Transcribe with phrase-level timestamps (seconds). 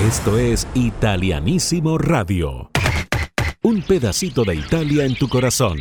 [0.00, 2.68] Esto es Italianísimo Radio.
[3.62, 5.78] Un pedacito de Italia en tu corazón.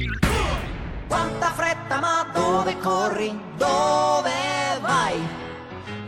[1.08, 3.36] Quanta fretta, ma dove corri?
[3.58, 4.32] Dove
[4.84, 5.16] vai?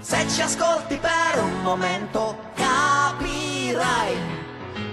[0.01, 4.13] Se ci ascolti per un momento capirai.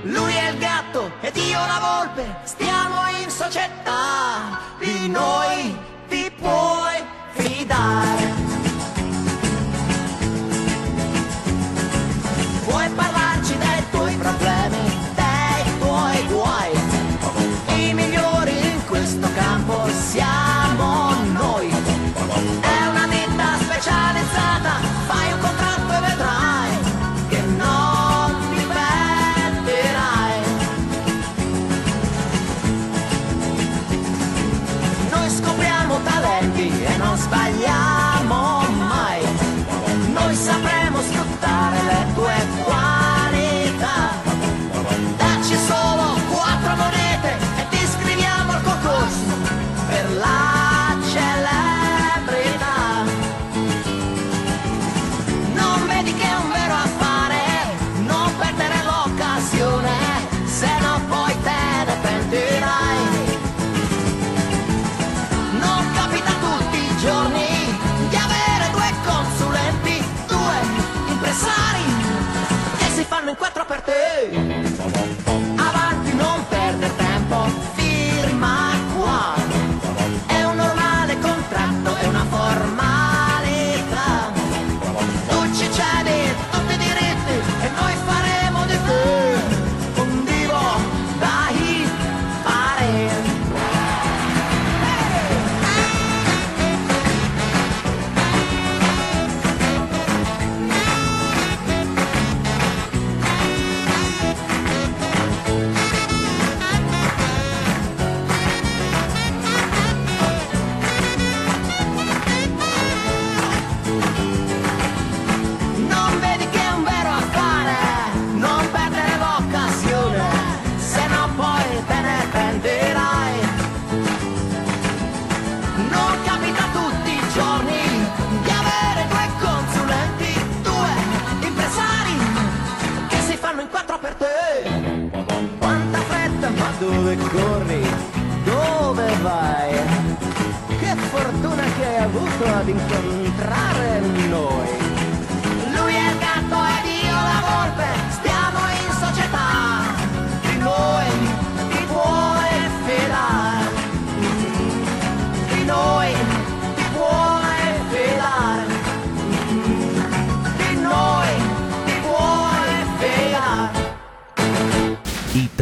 [0.04, 4.58] Lui è il gatto ed io la volpe, stiamo in società.
[4.78, 5.76] Di noi
[6.08, 6.96] ti puoi
[7.34, 8.31] fidare.
[71.32, 71.82] Impresari
[72.76, 73.61] che si fanno in quattro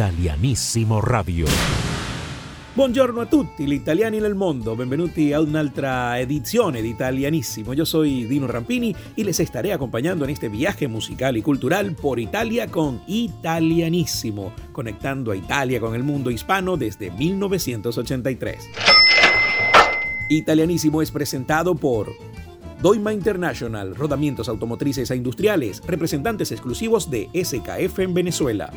[0.01, 1.45] Italianissimo Radio.
[2.73, 7.75] Buongiorno a tutti gli italiani nel mondo, benvenuti a un'altra edizione de Italianissimo.
[7.75, 12.19] Yo soy Dino Rampini y les estaré acompañando en este viaje musical y cultural por
[12.19, 18.69] Italia con Italianissimo, conectando a Italia con el mundo hispano desde 1983.
[20.29, 22.11] Italianissimo es presentado por
[22.81, 28.73] Doima International, rodamientos automotrices e industriales, representantes exclusivos de SKF en Venezuela.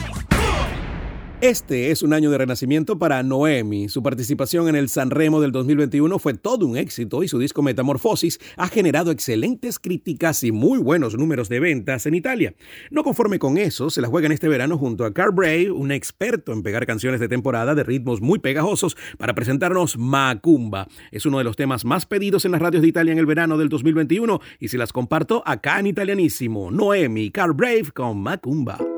[1.42, 3.90] Este es un año de renacimiento para Noemi.
[3.90, 8.40] Su participación en el Sanremo del 2021 fue todo un éxito y su disco Metamorfosis
[8.58, 12.54] ha generado excelentes críticas y muy buenos números de ventas en Italia.
[12.92, 15.92] No conforme con eso, se la juega en este verano junto a Carl Bray, un
[15.92, 20.90] experto en pegar canciones de temporada de ritmos muy pegajosos, para presentarnos Macumba.
[21.12, 23.58] Es uno de los temas más pedidos en las radios de Italia en el verano
[23.58, 26.70] del 2021 y se las comparto acá en italianísimo.
[26.70, 28.91] Noemi, Carl Brave con Macumba.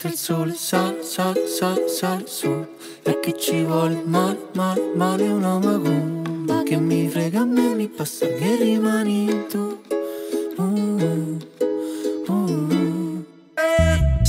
[0.00, 2.66] Mentre il sole sale, sale, sale, sale su.
[3.02, 6.62] E che ci vuole male, male, male una magumba.
[6.62, 9.79] Che mi frega a me, mi passa che rimani tu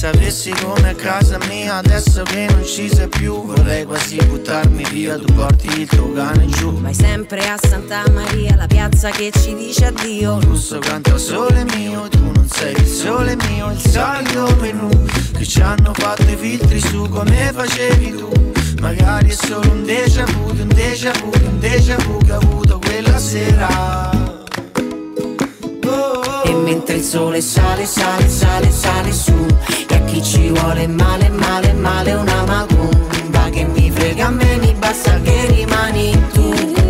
[0.02, 5.16] Sapessi come a casa mia adesso che non ci sei più Vorrei quasi buttarmi via,
[5.16, 6.74] tu porti il tuo cane giù.
[6.82, 10.40] Vai sempre a Santa Maria, la piazza che ci dice addio.
[10.40, 14.90] Russo canta sole mio, tu non sei il sole mio Il solito menù
[15.38, 18.32] che ci hanno fatto i filtri su come facevi tu.
[18.80, 22.80] Magari è solo un déjà vu, un déjà vu, un déjà vu che ho avuto
[22.80, 24.10] quella sera.
[26.44, 29.46] E mentre il sole sale, sale, sale, sale su
[30.12, 33.50] chi ci vuole male, male, male una macumba.
[33.50, 36.81] Che mi frega a me, mi basta che rimani tu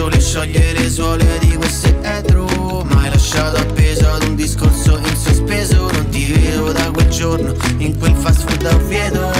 [0.00, 2.46] Sole scioglie le suole di questo etro
[2.84, 7.54] Ma hai lasciato appeso ad un discorso in sospeso Non ti vedo da quel giorno
[7.76, 9.30] in quel fast food a Oviedo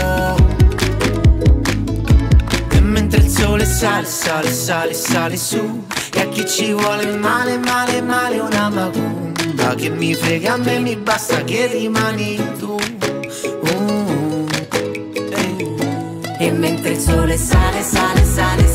[2.73, 7.57] E mentre il sole sale, sale, sale, sale su E a chi ci vuole male,
[7.57, 12.79] male, male una macumba Che mi frega a me, mi basta che rimani tu.
[13.63, 14.47] Uh,
[15.31, 16.45] eh.
[16.45, 18.70] E mentre il sole sale, sale, sale,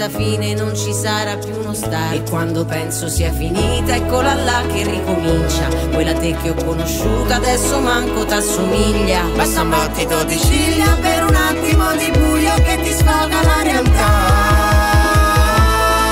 [0.00, 4.62] questa fine non ci sarà più uno stare E quando penso sia finita eccola là
[4.66, 5.68] che ricomincia.
[5.92, 9.24] Quella te che ho conosciuto adesso manco t'assomiglia.
[9.36, 14.08] Basta un battito di ciglia per un attimo di buio che ti sfoga la realtà.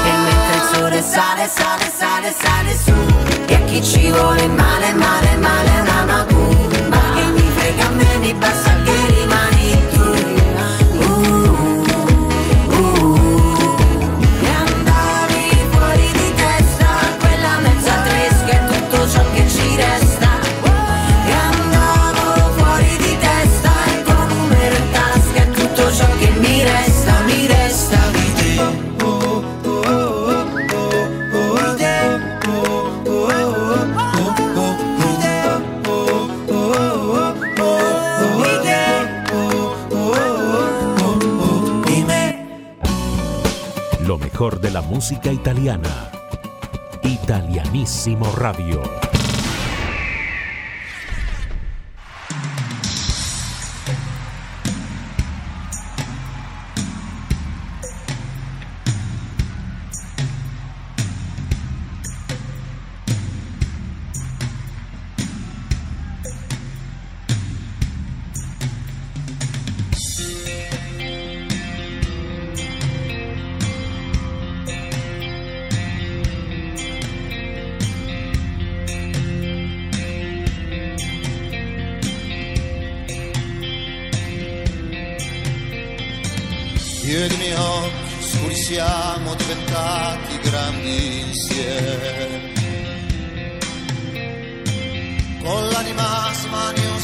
[0.05, 2.93] E mentre il sole sale, sale, sale, sale su
[3.47, 6.78] E a chi ci vuole male, male, male una macumba
[44.99, 46.11] música italiana.
[47.05, 49.08] Italianissimo Radio.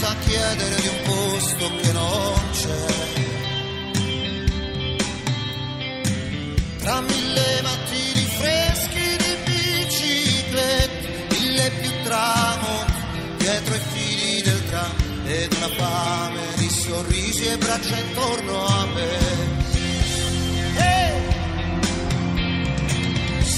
[0.05, 2.87] Smaniosa a chiedere di un posto che non c'è.
[6.79, 12.93] Tra mille mattini freschi di biciclette, mille più tramonti
[13.39, 14.93] dietro i fili del tram
[15.27, 19.53] ed una fame di sorrisi e braccia intorno a me.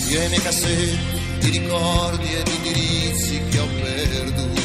[0.08, 4.55] Io e i miei cassetti di ricordi e di indirizzi che ho perduto.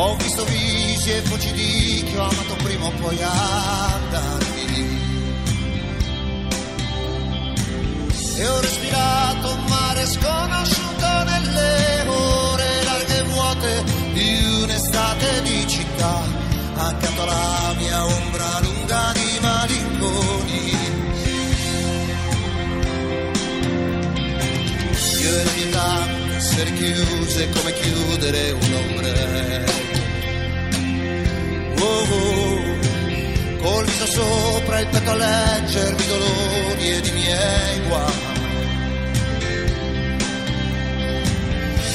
[0.00, 4.66] Ho visto visi e voci di chi ho amato prima o poi andarmi.
[8.36, 16.22] E ho respirato un mare sconosciuto nelle ore larghe e vuote di un'estate di città,
[16.76, 20.76] accanto alla mia ombra lunga di malinconi.
[25.20, 29.72] Io e la mia età essere chiuse come chiudere un ombrello.
[31.80, 32.76] Oh, oh,
[33.60, 38.12] col viso sopra il petto a leggermi dolori ed i miei guai.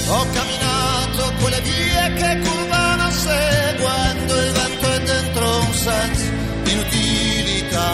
[0.07, 6.31] Ho camminato quelle vie che curvano seguendo il vento e dentro un senso
[6.63, 7.91] di inutilità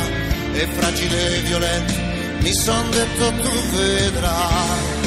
[0.53, 2.08] e fragile e violento
[2.41, 4.99] mi son detto tu vedrai,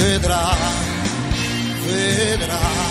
[0.00, 0.56] vedrai,
[1.84, 2.89] vedrai.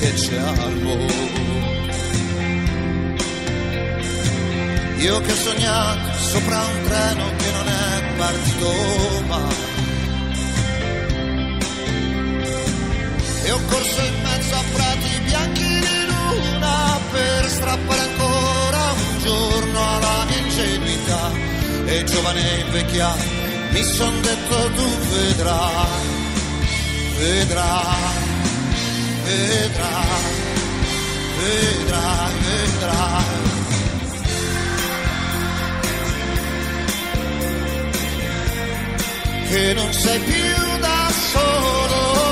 [0.00, 1.30] Che c'è al mondo.
[4.98, 8.72] Io che ho sognato sopra un treno che non è partito
[9.26, 9.70] mai.
[13.44, 19.96] E ho corso in mezzo a prati bianchi di luna per strappare ancora un giorno
[19.96, 21.30] alla mia ingenuità.
[21.86, 25.86] E giovane e invecchiato mi son detto tu vedrai,
[27.18, 28.01] vedrai,
[29.36, 30.34] vedrai,
[31.38, 33.50] vedrai, vedrai.
[39.48, 42.31] che non sei più da solo.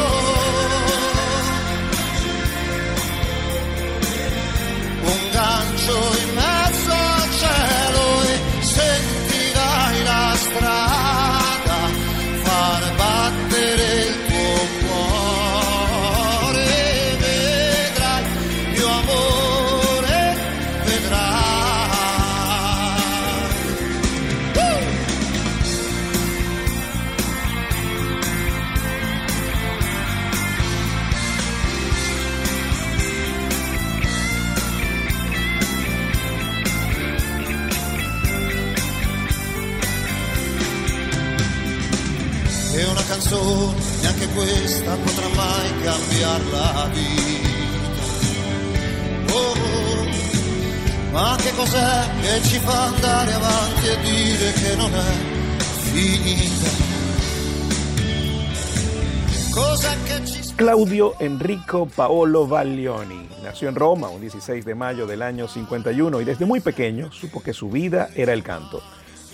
[60.56, 66.24] Claudio Enrico Paolo Baglioni nació en Roma un 16 de mayo del año 51 y
[66.24, 68.82] desde muy pequeño supo que su vida era el canto.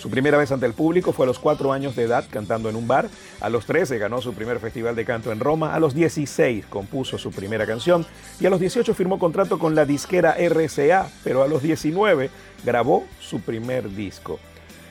[0.07, 2.77] Su primera vez ante el público fue a los 4 años de edad cantando en
[2.77, 3.09] un bar.
[3.41, 5.75] A los 13 ganó su primer festival de canto en Roma.
[5.75, 8.05] A los 16 compuso su primera canción.
[8.39, 11.09] Y a los 18 firmó contrato con la disquera RCA.
[11.25, 12.29] Pero a los 19
[12.63, 14.39] grabó su primer disco.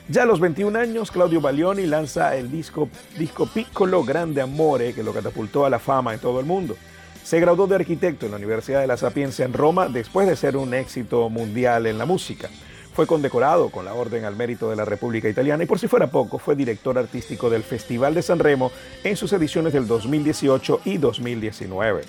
[0.07, 5.01] Ya a los 21 años, Claudio Baglioni lanza el disco, disco Piccolo Grande Amore, que
[5.01, 6.77] lo catapultó a la fama en todo el mundo.
[7.23, 10.57] Se graduó de arquitecto en la Universidad de la Sapienza en Roma después de ser
[10.57, 12.49] un éxito mundial en la música.
[12.97, 16.07] Fue condecorado con la Orden al Mérito de la República Italiana y por si fuera
[16.07, 18.71] poco, fue director artístico del Festival de San Remo
[19.03, 22.01] en sus ediciones del 2018 y 2019.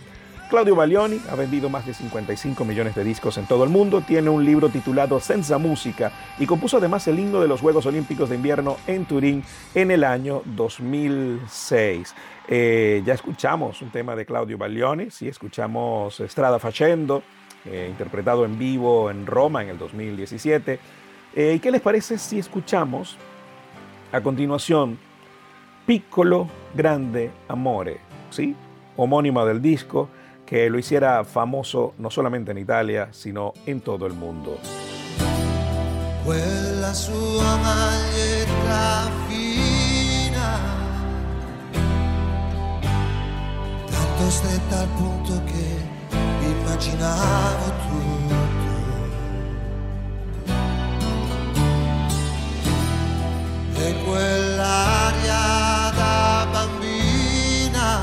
[0.49, 4.31] Claudio Baglioni ha vendido más de 55 millones de discos en todo el mundo, tiene
[4.31, 8.37] un libro titulado Senza Música y compuso además el himno de los Juegos Olímpicos de
[8.37, 12.15] Invierno en Turín en el año 2006.
[12.49, 17.23] Eh, ya escuchamos un tema de Claudio Baglioni, sí, escuchamos Strada Facendo,
[17.65, 20.79] eh, interpretado en vivo en Roma en el 2017.
[21.35, 23.17] Eh, ¿Y qué les parece si escuchamos
[24.13, 24.99] a continuación
[25.87, 27.99] Piccolo Grande Amore,
[28.31, 28.55] ¿sí?
[28.97, 30.09] homónima del disco,
[30.45, 34.59] que lo hiciera famoso no solamente en Italia, sino en todo el mundo.
[36.29, 40.61] quella sua maglietta fina,
[43.87, 45.78] tanto stretta al punto che
[46.69, 48.37] immaginavo tutto.
[53.75, 57.99] E quell'aria da bambina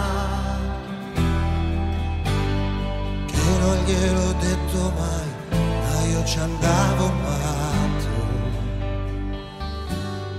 [3.27, 8.13] che non gliel'ho detto mai, ma io ci andavo matto.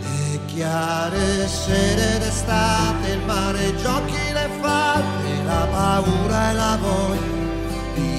[0.03, 7.36] E chiare sere d'estate, il mare, giochi, le fatte, la paura e la voglia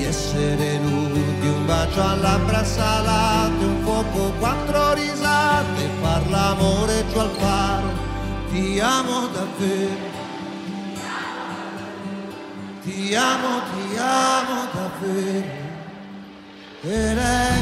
[0.07, 1.25] essere lui.
[1.65, 7.89] bacio a labbra salate, un fuoco, quattro risate, far l'amore giù al faro,
[8.49, 10.15] ti amo davvero.
[12.83, 15.65] Ti amo, ti amo davvero.
[16.83, 17.61] E lei,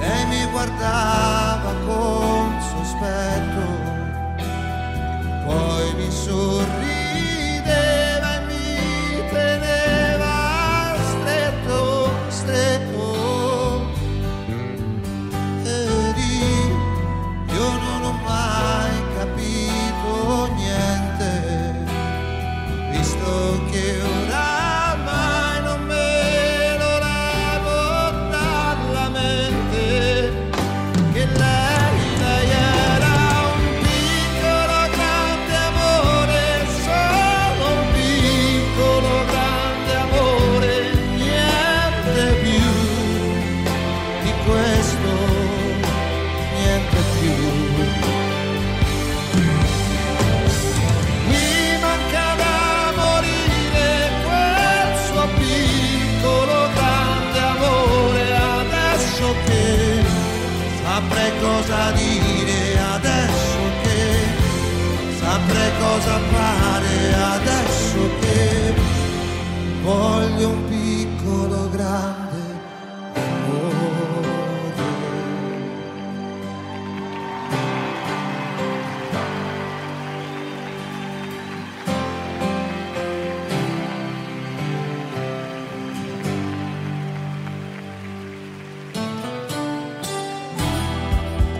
[0.00, 3.64] lei mi guardava con sospetto,
[5.44, 6.92] poi mi sorrise
[12.42, 12.71] nostre
[70.32, 72.40] voglio un piccolo grande
[73.14, 74.30] amore.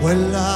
[0.00, 0.51] Quella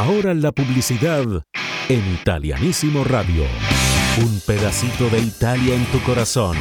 [0.00, 1.26] Ahora la publicidad
[1.90, 3.42] en Italianísimo Radio.
[4.24, 6.56] Un pedacito de Italia en tu corazón.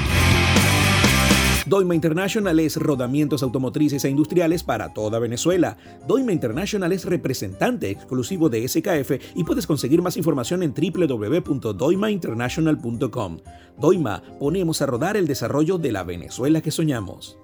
[1.66, 5.78] Doima International es rodamientos automotrices e industriales para toda Venezuela.
[6.06, 13.38] Doima International es representante exclusivo de SKF y puedes conseguir más información en www.doimainternational.com.
[13.78, 17.38] Doima, ponemos a rodar el desarrollo de la Venezuela que soñamos.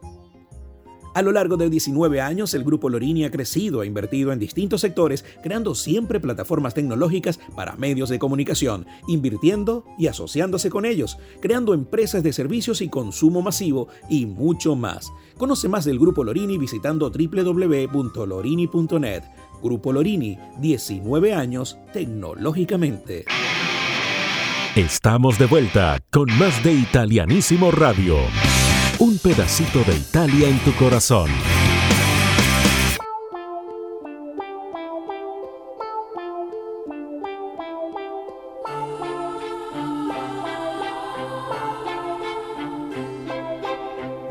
[1.16, 4.82] A lo largo de 19 años, el grupo Lorini ha crecido e invertido en distintos
[4.82, 11.74] sectores, creando siempre plataformas tecnológicas para medios de comunicación, invirtiendo y asociándose con ellos, creando
[11.74, 15.14] empresas de servicios y consumo masivo y mucho más.
[15.38, 19.24] Conoce más del grupo Lorini visitando www.lorini.net.
[19.64, 23.24] Grupo Lorini, 19 años tecnológicamente.
[24.76, 28.18] Estamos de vuelta con más de Italianísimo Radio.
[29.08, 31.30] Un pedacito de Italia en tu corazón.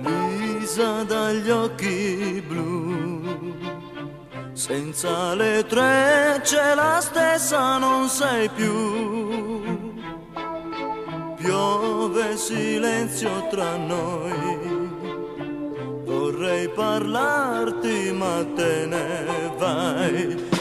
[0.01, 3.55] Lisa dagli occhi blu,
[4.55, 9.84] senza le trecce la stessa non sei più.
[11.45, 14.89] Piove silenzio tra noi,
[16.07, 20.54] vorrei parlarti ma te ne vai.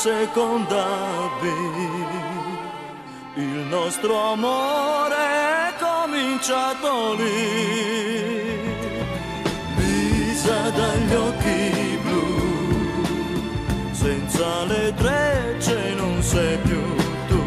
[0.00, 1.44] Seconda B,
[3.34, 8.56] il nostro amore è cominciato lì.
[9.76, 13.04] Lisa dagli occhi blu,
[13.90, 16.80] senza le trecce non sei più
[17.28, 17.40] tu.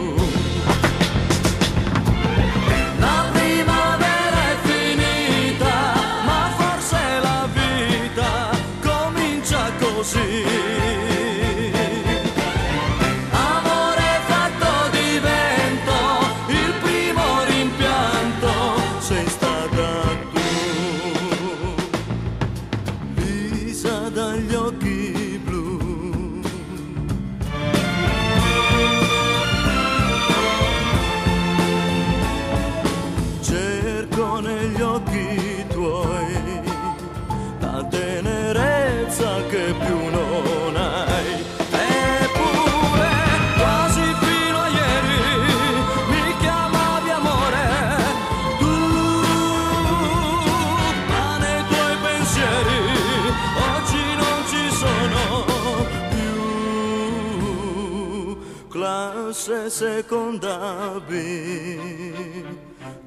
[59.46, 62.14] Classe seconda B.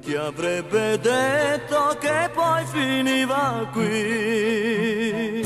[0.03, 5.41] Chi avrebbe detto che poi finiva qui?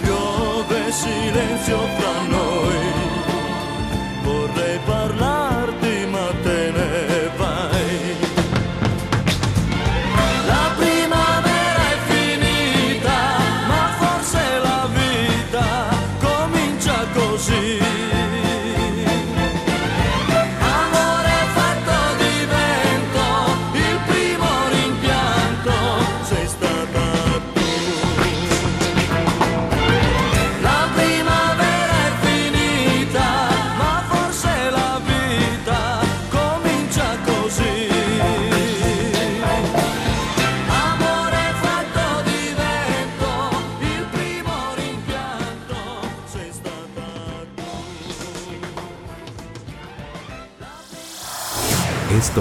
[0.00, 2.87] Piove silenzio fra noi,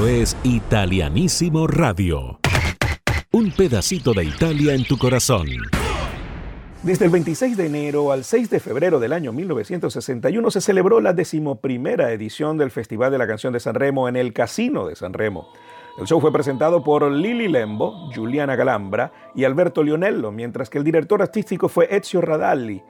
[0.06, 2.40] Es Italianísimo Radio.
[3.32, 5.48] Un pedacito de Italia en tu corazón.
[6.84, 11.14] Desde el 26 de enero al 6 de febrero del año 1961 se celebró la
[11.14, 15.14] decimoprimera edición del Festival de la Canción de San Remo en el Casino de San
[15.14, 15.50] Remo.
[15.98, 20.84] El show fue presentado por Lili Lembo, Giuliana Galambra y Alberto Lionello, mientras que el
[20.84, 22.84] director artístico fue Ezio Radalli.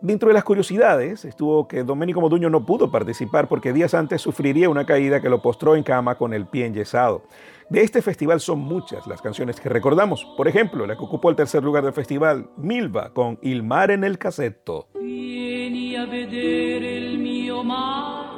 [0.00, 4.70] Dentro de las curiosidades estuvo que Domenico Moduño no pudo participar porque días antes sufriría
[4.70, 7.24] una caída que lo postró en cama con el pie enyesado.
[7.68, 10.24] De este festival son muchas las canciones que recordamos.
[10.36, 14.18] Por ejemplo, la que ocupó el tercer lugar del festival, Milva, con Il mare nel
[14.18, 14.86] cassetto.
[15.00, 18.28] Vieni a vedere il mio mare,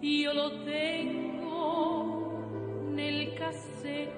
[0.00, 2.30] io lo tengo
[2.88, 4.12] nel cassetto.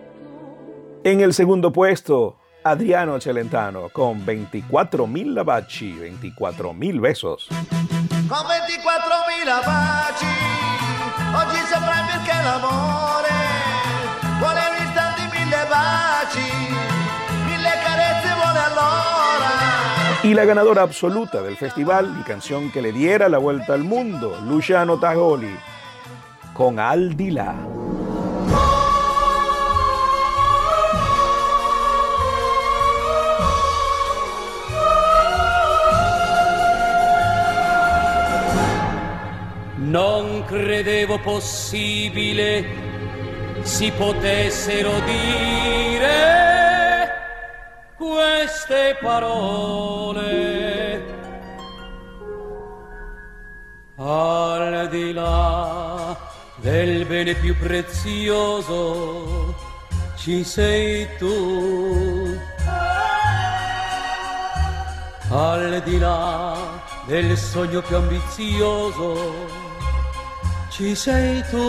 [1.04, 7.46] En el segundo puesto, Adriano Celentano con 24.000 baci, 24.000 besos.
[7.48, 10.26] Con 24.000 baci,
[11.36, 13.28] oggi saprai perché l'amore
[14.38, 16.40] vuole un istante mille baci,
[17.44, 20.20] mille carezze vuole allora.
[20.22, 24.38] Y la ganadora absoluta del festival y canción que le diera la vuelta al mundo,
[24.42, 25.54] Luciano Tajoli,
[26.54, 27.54] con Aldila.
[39.94, 42.64] Non credevo possibile
[43.62, 46.12] si potessero dire
[47.96, 50.32] queste parole.
[53.94, 56.18] Al di là
[56.56, 59.54] del bene più prezioso
[60.16, 62.36] ci sei tu.
[65.30, 69.63] Al di là del sogno più ambizioso
[70.74, 71.68] ci sei tu.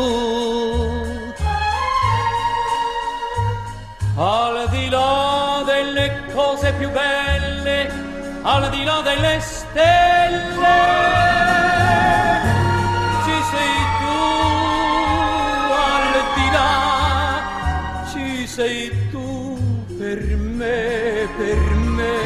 [4.18, 7.92] Al di là delle cose più belle,
[8.42, 10.78] al di là delle stelle,
[13.26, 14.18] ci sei tu,
[15.92, 16.74] al di là,
[18.12, 19.56] ci sei tu
[20.00, 20.20] per
[20.60, 21.62] me, per
[21.98, 22.18] me,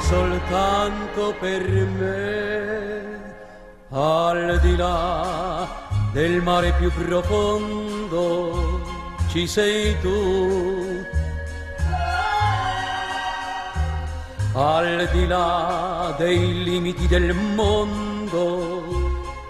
[0.00, 1.64] soltanto per
[2.00, 2.20] me,
[3.90, 5.84] al di là
[6.16, 8.80] del mare più profondo
[9.28, 11.04] ci sei tu.
[14.54, 18.40] Al di là dei limiti del mondo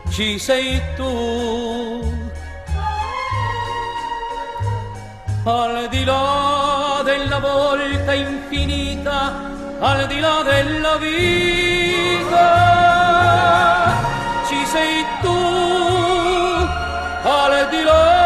[0.08, 1.14] ci sei tu.
[5.44, 12.44] Al di là della volta infinita, al di là della vita,
[14.48, 15.35] ci sei tu
[17.28, 18.25] Ale di loro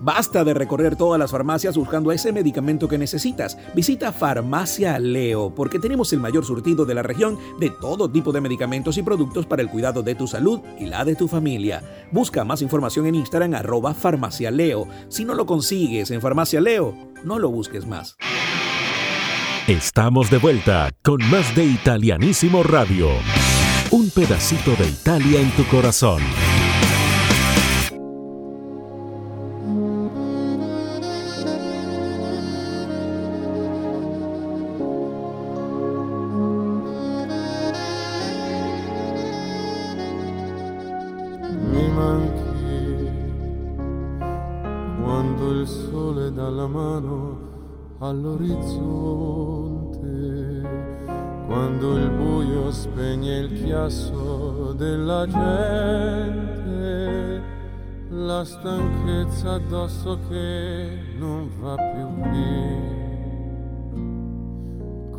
[0.00, 3.58] Basta de recorrer todas las farmacias buscando ese medicamento que necesitas.
[3.74, 8.40] Visita Farmacia Leo porque tenemos el mayor surtido de la región de todo tipo de
[8.40, 11.82] medicamentos y productos para el cuidado de tu salud y la de tu familia.
[12.12, 14.86] Busca más información en Instagram arroba Farmacia Leo.
[15.08, 18.16] Si no lo consigues en Farmacia Leo, no lo busques más.
[19.66, 23.10] Estamos de vuelta con más de Italianísimo Radio.
[23.90, 26.22] Un pedacito de Italia en tu corazón.
[48.38, 50.62] All'orizzonte,
[51.46, 57.42] quando il buio spegne il chiasso della gente,
[58.10, 62.96] la stanchezza addosso che non va più via,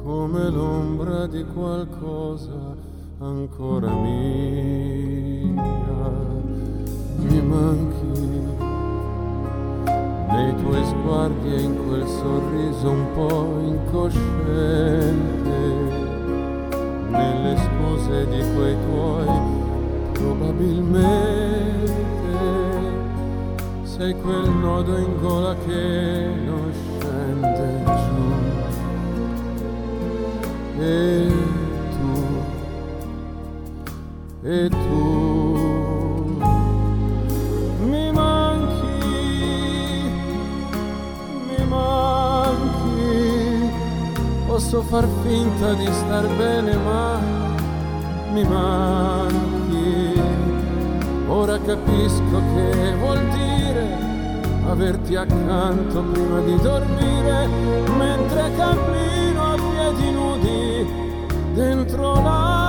[0.01, 2.77] come l'ombra di qualcosa
[3.19, 5.61] ancora mia,
[7.17, 8.68] mi manchi
[10.69, 14.21] tuoi sguardi e in quel sorriso un po' incosciente,
[17.09, 19.27] nelle scuse di quei tuoi
[20.13, 21.47] probabilmente
[23.81, 28.27] sei quel nodo in gola che non scende giù.
[30.81, 31.27] E
[31.97, 32.13] tu,
[34.43, 35.28] e tu
[44.59, 47.17] posso far finta di star bene ma
[48.33, 50.21] mi manchi.
[51.29, 53.87] Ora capisco che vuol dire
[54.67, 57.47] averti accanto prima di dormire,
[57.97, 60.87] mentre cammino a piedi nudi
[61.53, 62.68] dentro l'anima.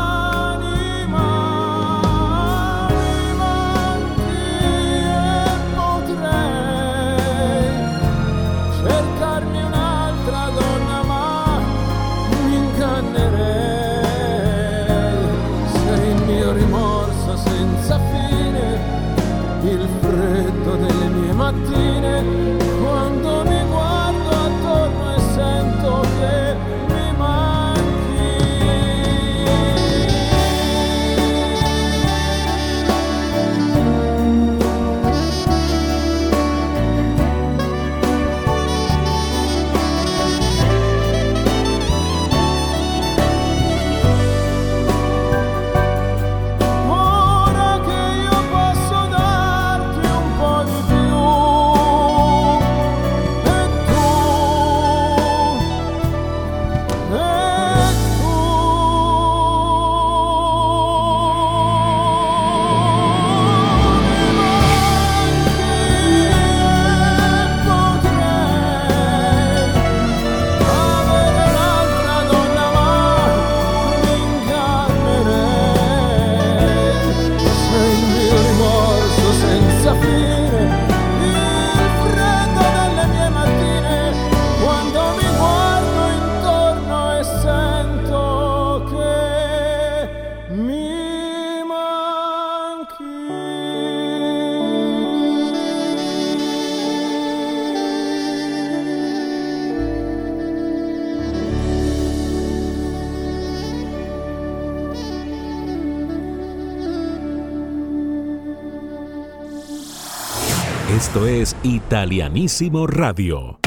[111.40, 113.58] Es Italianísimo Radio.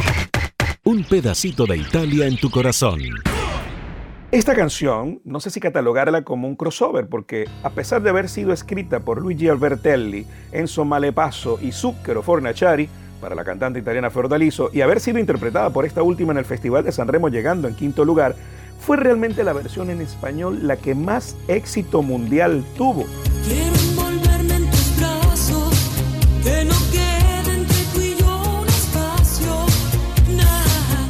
[0.84, 3.00] Un pedacito de Italia en tu corazón.
[4.32, 8.54] Esta canción, no sé si catalogarla como un crossover, porque a pesar de haber sido
[8.54, 14.82] escrita por Luigi Albertelli, Enzo Malepasso y Zucchero Fornaciari, para la cantante italiana Fiordaliso, y
[14.82, 18.06] haber sido interpretada por esta última en el Festival de San Remo llegando en quinto
[18.06, 18.36] lugar,
[18.80, 23.06] fue realmente la versión en español la que más éxito mundial tuvo.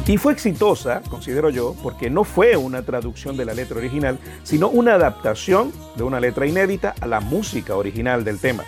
[0.06, 4.68] Y fue exitosa, considero yo, porque no fue una traducción de la letra original, sino
[4.68, 8.64] una adaptación de una letra inédita a la música original del tema.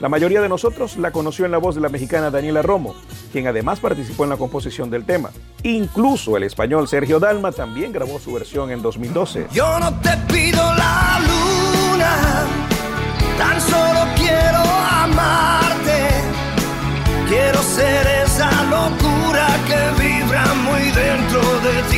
[0.00, 2.94] La mayoría de nosotros la conoció en la voz de la mexicana Daniela Romo,
[3.32, 5.30] quien además participó en la composición del tema.
[5.62, 9.46] Incluso el español Sergio Dalma también grabó su versión en 2012.
[9.52, 12.44] Yo no te pido la luna,
[13.38, 16.08] tan solo quiero amarte.
[17.26, 21.96] Quiero ser esa locura que vibra muy dentro de ti.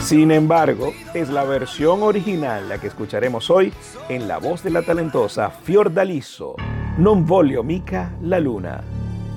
[0.00, 3.72] Sin embargo, es la versión original la que escucharemos hoy
[4.08, 6.56] en la voz de la talentosa Fiordaliso.
[6.98, 8.82] Non voglio mica la luna.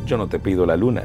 [0.05, 1.03] Yo no te pido la luna.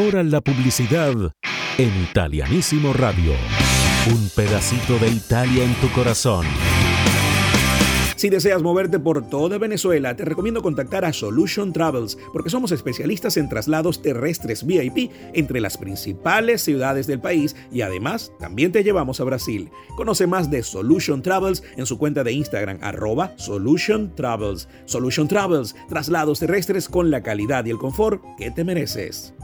[0.00, 1.12] Ahora la publicidad
[1.76, 3.32] en Italianísimo Radio.
[4.10, 6.46] Un pedacito de Italia en tu corazón.
[8.16, 13.36] Si deseas moverte por toda Venezuela, te recomiendo contactar a Solution Travels porque somos especialistas
[13.36, 19.20] en traslados terrestres VIP entre las principales ciudades del país y además también te llevamos
[19.20, 19.68] a Brasil.
[19.96, 24.66] Conoce más de Solution Travels en su cuenta de Instagram arroba Solution Travels.
[24.86, 29.34] Solution Travels, traslados terrestres con la calidad y el confort que te mereces.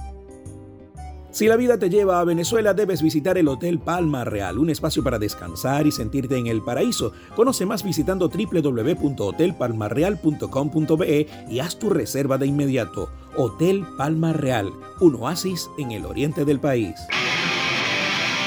[1.36, 5.04] Si la vida te lleva a Venezuela, debes visitar el Hotel Palma Real, un espacio
[5.04, 7.12] para descansar y sentirte en el paraíso.
[7.34, 13.10] Conoce más visitando www.hotelpalmarreal.com.be y haz tu reserva de inmediato.
[13.36, 16.94] Hotel Palma Real, un oasis en el oriente del país.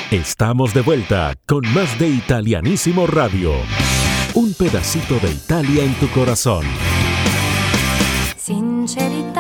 [0.10, 3.52] Estamos de vuelta con más de Italianísimo Radio.
[4.34, 6.66] Un pedacito de Italia en tu corazón.
[8.36, 9.39] Sincerità,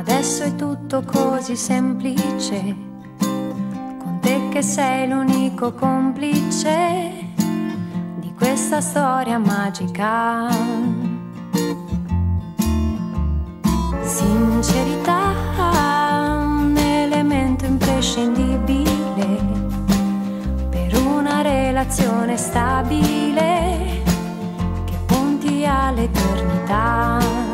[0.00, 2.74] adesso è tutto così semplice,
[3.18, 7.32] con te che sei l'unico complice
[8.16, 10.48] di questa storia magica.
[14.02, 15.34] Sincerità,
[16.44, 19.38] un elemento imprescindibile
[20.70, 24.02] per una relazione stabile
[24.86, 27.49] che punti all'eternità.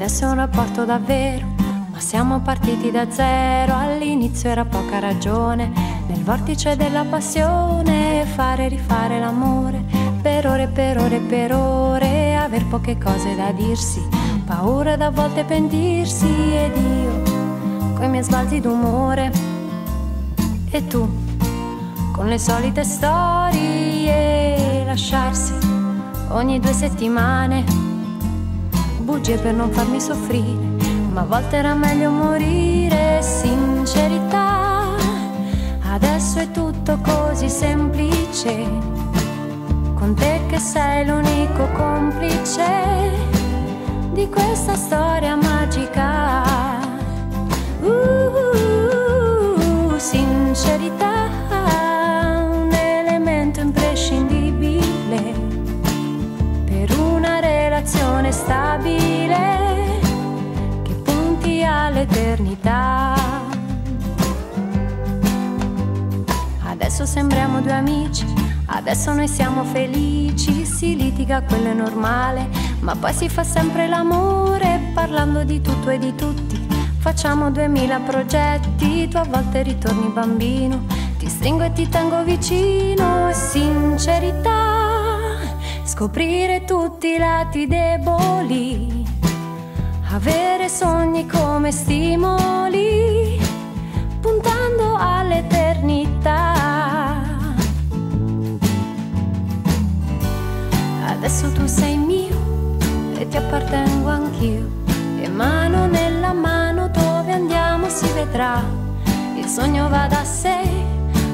[0.00, 1.44] Adesso è un rapporto davvero,
[1.90, 3.74] ma siamo partiti da zero.
[3.74, 5.72] All'inizio era poca ragione,
[6.06, 9.82] nel vortice della passione, fare e rifare l'amore,
[10.22, 14.00] per ore, per ore, per ore, aver poche cose da dirsi,
[14.46, 16.26] paura da volte pentirsi.
[16.26, 17.22] Ed io,
[17.96, 19.32] coi miei sbalzi d'umore,
[20.70, 21.08] e tu,
[22.12, 25.54] con le solite storie, lasciarsi
[26.28, 27.87] ogni due settimane
[29.08, 30.58] bugie per non farmi soffrire,
[31.12, 33.22] ma a volte era meglio morire.
[33.22, 34.88] Sincerità,
[35.94, 38.68] adesso è tutto così semplice,
[39.94, 42.66] con te che sei l'unico complice
[44.12, 46.42] di questa storia magica.
[47.80, 48.50] Uh,
[49.96, 51.30] sincerità,
[61.98, 63.14] all'eternità.
[66.62, 68.24] Adesso sembriamo due amici,
[68.66, 72.48] adesso noi siamo felici, si litiga, quello è normale,
[72.80, 76.66] ma poi si fa sempre l'amore parlando di tutto e di tutti.
[76.98, 80.84] Facciamo duemila progetti, tu a volte ritorni bambino,
[81.18, 84.76] ti stringo e ti tengo vicino, sincerità
[85.84, 89.06] scoprire tutti i lati deboli.
[90.10, 91.26] avere sogni
[91.68, 93.38] come stimoli,
[94.20, 96.54] puntando all'eternità.
[101.06, 102.76] Adesso tu sei mio
[103.18, 104.66] e ti appartengo anch'io,
[105.20, 108.62] e mano nella mano dove andiamo si vedrà,
[109.36, 110.60] il sogno va da sé,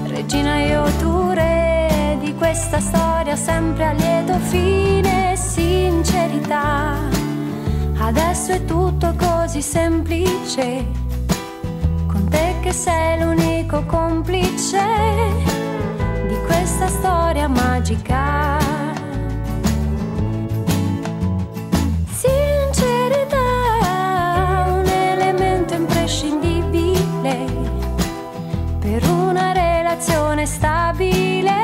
[0.06, 7.23] regina io tu re di questa storia sempre a lieto fine e sincerità.
[8.06, 10.84] Adesso è tutto così semplice,
[12.06, 14.78] con te che sei l'unico complice
[16.28, 18.58] di questa storia magica.
[22.12, 23.38] Sincerità,
[24.68, 27.46] un elemento imprescindibile
[28.80, 31.63] per una relazione stabile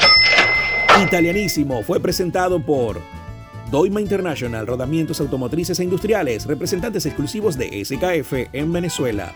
[0.99, 3.01] Italianísimo fue presentado por
[3.71, 9.31] Doima International, rodamientos automotrices e industriales, representantes exclusivos de SKF en Venezuela.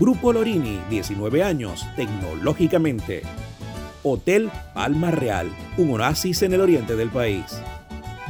[0.00, 3.22] Grupo Lorini, 19 años, tecnológicamente.
[4.02, 7.44] Hotel Palma Real, un oasis en el oriente del país.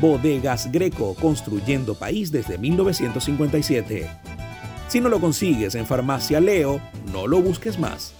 [0.00, 4.10] Bodegas Greco, construyendo país desde 1957.
[4.88, 6.80] Si no lo consigues en Farmacia Leo,
[7.12, 8.17] no lo busques más.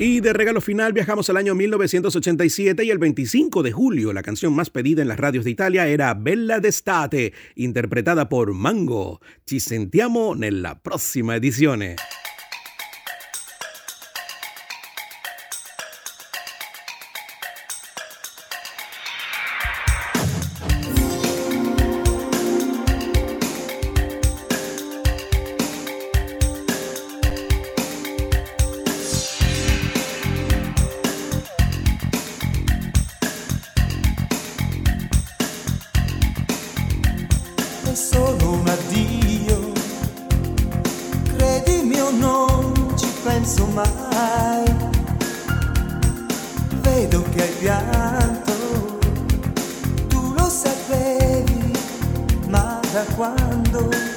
[0.03, 4.51] Y de regalo final viajamos al año 1987 y el 25 de julio la canción
[4.51, 9.21] más pedida en las radios de Italia era Bella d'estate, interpretada por Mango.
[9.45, 11.97] Ci sentiamo nella prossima edizione.
[43.41, 44.63] Penso mai.
[46.81, 48.99] Vedo che hai pianto,
[50.07, 51.73] tu lo sapevi,
[52.47, 54.10] ma da quando?